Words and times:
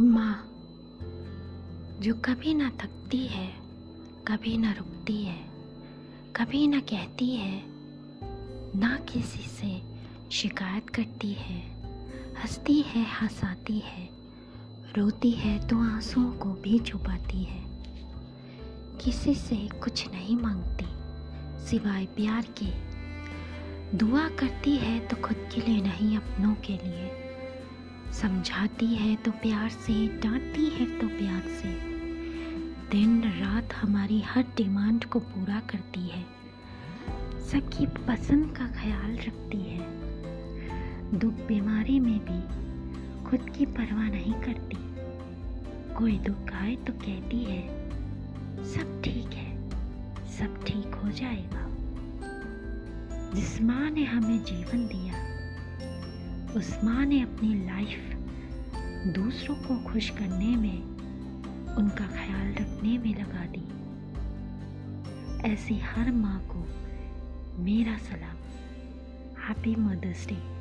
माँ, 0.00 0.48
जो 2.00 2.14
कभी 2.14 2.54
ना 2.54 2.70
थकती 2.70 3.26
है, 3.26 3.52
कभी 4.28 4.56
ना 4.56 4.72
रुकती 4.72 5.22
है, 5.22 5.38
कभी 6.36 6.66
ना 6.66 6.80
कहती 6.80 7.30
है, 7.30 7.62
ना 8.78 8.96
किसी 8.96 9.42
से 9.42 9.82
शिकायत 10.30 10.88
करती 10.88 11.32
है, 11.32 11.60
हंसती 12.40 12.80
है, 12.80 13.04
हंसाती 13.04 13.78
है, 13.78 14.08
रोती 14.96 15.30
है 15.30 15.68
तो 15.68 15.78
आंसुओं 15.78 16.32
को 16.32 16.48
भी 16.48 16.78
छुपाती 16.78 17.44
है। 17.44 17.64
किसी 19.04 19.34
से 19.34 19.56
कुछ 19.56 20.10
नहीं 20.10 20.36
मांगती, 20.36 20.86
सिवाय 21.66 22.06
प्यार 22.06 22.46
के। 22.62 22.70
दुआ 23.96 24.28
करती 24.28 24.76
है 24.76 25.00
तो 25.00 25.16
खुद 25.16 25.48
के 25.54 25.60
लिए 25.60 25.80
नहीं, 25.80 26.16
अपनों 26.16 26.54
के 26.54 26.72
लिए। 26.72 27.27
समझाती 28.12 28.86
है 28.86 29.16
तो 29.16 29.30
प्यार 29.30 29.68
से, 29.68 30.08
डांटती 30.08 30.66
है 30.66 31.00
तो 31.00 31.08
प्यार 31.08 31.40
से। 31.40 31.68
दिन 32.90 33.22
रात 33.22 33.72
हमारी 33.72 34.20
हर 34.20 34.44
डिमांड 34.56 35.04
को 35.04 35.18
पूरा 35.18 35.60
करती 35.60 36.00
है। 36.00 36.24
सबकी 37.46 37.86
पसंद 37.86 38.56
का 38.56 38.66
ख्याल 38.66 39.16
रखती 39.16 39.58
है। 39.58 39.86
दुख 41.18 41.32
बीमारी 41.32 42.00
में 42.00 42.18
भी 42.18 42.40
खुद 43.24 43.50
की 43.56 43.66
परवाह 43.66 44.10
नहीं 44.10 44.32
करती। 44.32 44.76
कोई 45.94 46.18
दुख 46.18 46.52
आए 46.52 46.76
तो 46.76 46.92
कहती 46.92 47.44
है, 47.44 47.90
सब 48.64 49.02
ठीक 49.04 49.32
है, 49.32 49.70
सब 50.38 50.64
ठीक 50.64 50.94
हो 50.94 51.10
जाएगा। 51.10 51.66
जिस 53.34 53.62
माँ 53.62 53.90
ने 53.90 54.04
हमें 54.04 54.44
जीवन 54.44 54.86
दिया। 54.86 55.27
उस 56.58 56.78
माँ 56.84 57.06
ने 57.06 57.20
अपनी 57.20 57.66
लाइफ 57.66 58.14
दूसरों 59.14 59.56
को 59.56 59.92
खुश 59.92 60.10
करने 60.10 60.56
में, 60.56 60.82
उनका 61.76 62.06
ख्याल 62.06 62.52
रखने 62.52 62.98
में 62.98 63.14
लगा 63.14 63.46
दी। 63.46 63.68
ऐसी 65.52 65.78
हर 65.78 66.12
माँ 66.12 66.48
को 66.50 66.68
मेरा 67.62 67.98
सलाम। 67.98 68.36
Happy 69.48 69.76
mother's 69.76 70.26
day 70.26 70.57